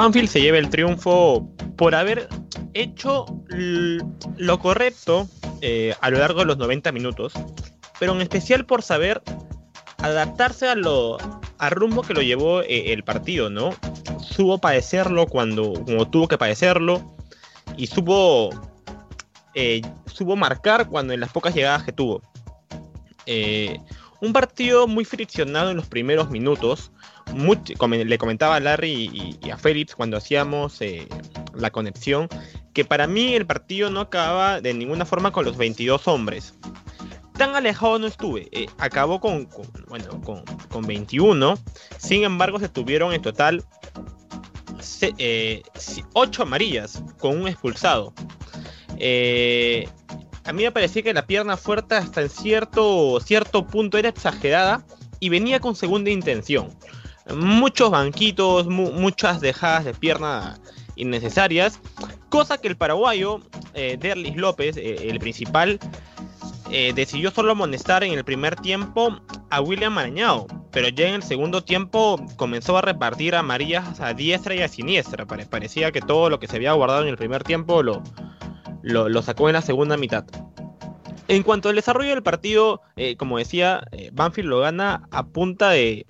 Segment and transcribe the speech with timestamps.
[0.00, 1.46] Banfield se lleva el triunfo
[1.76, 2.26] por haber
[2.72, 5.28] hecho lo correcto
[5.60, 7.34] eh, a lo largo de los 90 minutos,
[7.98, 9.20] pero en especial por saber
[9.98, 11.18] adaptarse a lo
[11.58, 13.74] al rumbo que lo llevó eh, el partido, ¿no?
[14.22, 15.74] Supo padecerlo cuando,
[16.10, 17.14] tuvo que padecerlo
[17.76, 18.48] y supo,
[19.54, 22.22] eh, supo marcar cuando en las pocas llegadas que tuvo.
[24.22, 26.90] un partido muy friccionado en los primeros minutos,
[27.34, 31.06] le comentaba a Larry y, a Félix cuando hacíamos eh,
[31.54, 32.28] la conexión,
[32.72, 36.54] que para mí el partido no acababa de ninguna forma con los 22 hombres.
[37.36, 39.48] Tan alejado no estuve, eh, acabó con,
[39.88, 41.58] bueno, con, 21,
[41.98, 43.64] sin embargo se tuvieron en total
[44.76, 45.62] 8 eh,
[46.38, 48.12] amarillas con un expulsado.
[50.44, 54.84] a mí me parecía que la pierna fuerte hasta en cierto, cierto punto era exagerada
[55.18, 56.76] y venía con segunda intención
[57.34, 60.58] muchos banquitos, muchas dejadas de pierna
[60.96, 61.80] innecesarias,
[62.28, 63.40] cosa que el paraguayo
[63.74, 65.78] eh, Derlis López, eh, el principal,
[66.70, 71.22] eh, decidió solo amonestar en el primer tiempo a William Marañao, pero ya en el
[71.22, 75.26] segundo tiempo comenzó a repartir amarillas a diestra y a siniestra.
[75.26, 78.02] Parecía que todo lo que se había guardado en el primer tiempo lo,
[78.82, 80.24] lo, sacó en la segunda mitad.
[81.26, 82.82] En cuanto al desarrollo del partido,
[83.18, 86.06] como decía, Banfield lo gana a punta de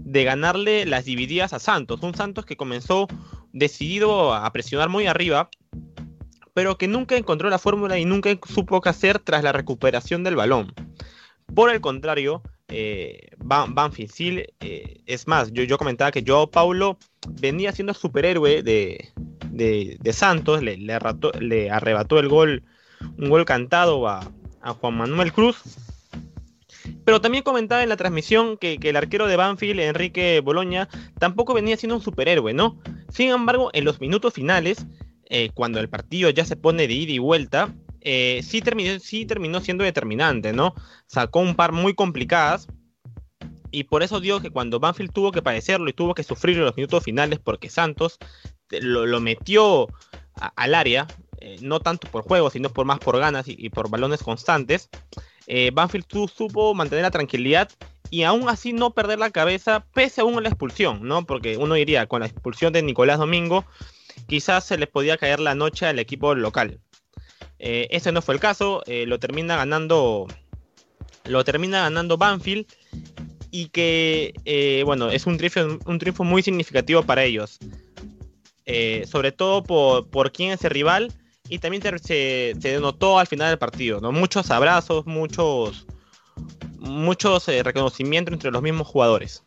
[0.00, 2.02] de ganarle las divididas a Santos.
[2.02, 3.08] Un Santos que comenzó
[3.52, 5.48] decidido a presionar muy arriba,
[6.54, 10.36] pero que nunca encontró la fórmula y nunca supo qué hacer tras la recuperación del
[10.36, 10.74] balón.
[11.54, 16.98] Por el contrario, eh, Banfield, eh, es más, yo, yo comentaba que Joao Paulo
[17.40, 19.10] venía siendo superhéroe de,
[19.50, 22.64] de, Santos, le, le, arrebató el gol,
[23.18, 25.62] un gol cantado a, a Juan Manuel Cruz
[27.06, 30.88] pero también comentaba en la transmisión que, el arquero de Banfield, Enrique Boloña,
[31.20, 32.80] tampoco venía siendo un superhéroe, ¿no?
[33.10, 34.84] Sin embargo, en los minutos finales,
[35.30, 39.84] eh, cuando el partido ya se pone de ida y vuelta, eh, sí, terminó, siendo
[39.84, 40.74] determinante, ¿no?
[41.06, 42.66] Sacó un par muy complicadas.
[43.70, 46.64] Y por eso digo que cuando Banfield tuvo que padecerlo y tuvo que sufrir en
[46.64, 48.18] los minutos finales porque Santos
[48.68, 49.86] lo, metió
[50.34, 51.06] al área,
[51.38, 54.90] eh, no tanto por juego, sino por más por ganas y por balones constantes,
[55.46, 57.70] eh, Banfield supo mantener la tranquilidad
[58.10, 61.26] y aún así no perder la cabeza pese aún a la expulsión, ¿no?
[61.26, 63.64] Porque uno diría, con la expulsión de Nicolás Domingo,
[64.26, 66.80] quizás se les podía caer la noche al equipo local.
[67.58, 70.26] Eh, ese no fue el caso, eh, lo termina ganando
[71.24, 72.66] lo termina ganando Banfield
[73.50, 77.58] y que eh, bueno es un triunfo, un triunfo muy significativo para ellos
[79.06, 81.12] sobre todo por, por quién es el rival
[81.48, 84.12] y también se, se, notó al final del partido, ¿no?
[84.12, 85.86] Muchos abrazos, muchos,
[86.78, 89.42] muchos eh, reconocimientos entre los mismos jugadores.